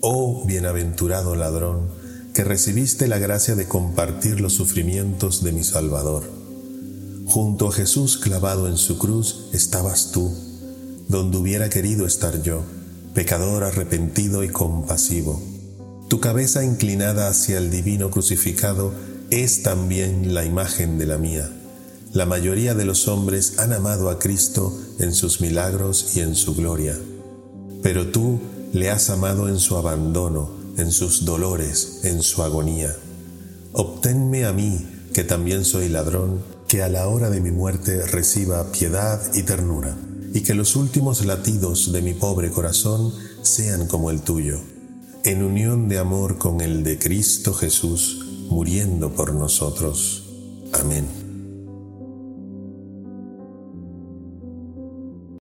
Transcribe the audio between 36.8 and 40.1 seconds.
a la hora de mi muerte reciba piedad y ternura,